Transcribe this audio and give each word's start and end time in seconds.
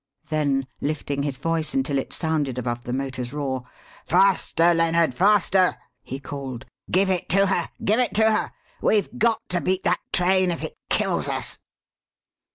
Then, 0.29 0.65
lifting 0.81 1.21
his 1.21 1.37
voice 1.37 1.75
until 1.75 1.99
it 1.99 2.11
sounded 2.11 2.57
above 2.57 2.85
the 2.85 2.91
motor's 2.91 3.31
roar, 3.33 3.65
"Faster, 4.03 4.73
Lennard, 4.73 5.13
faster!" 5.13 5.77
he 6.01 6.19
called. 6.19 6.65
"Give 6.89 7.11
it 7.11 7.29
to 7.29 7.45
her! 7.45 7.69
give 7.85 7.99
it 7.99 8.15
to 8.15 8.31
her! 8.31 8.51
We've 8.81 9.15
got 9.19 9.41
to 9.49 9.61
beat 9.61 9.83
that 9.83 9.99
train 10.11 10.49
if 10.49 10.63
it 10.63 10.75
kills 10.89 11.27
us!" 11.27 11.59